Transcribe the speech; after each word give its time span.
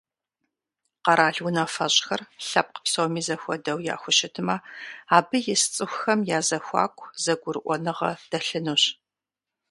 Къэрал 1.03 1.37
унафэщӏхэр 1.45 2.21
лъэпкъ 2.47 2.79
псоми 2.83 3.21
зэхуэдэу 3.27 3.79
яхущытмэ, 3.93 4.55
абы 5.17 5.37
ис 5.53 5.61
цӏыхухэм 5.73 6.19
я 6.37 6.39
зэхуаку 6.47 7.11
зэгурыӀуэныгъэ 7.23 8.11
дэлъынущ. 8.29 8.83